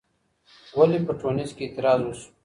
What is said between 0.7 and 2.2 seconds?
ولي په ټونس کي اعتراض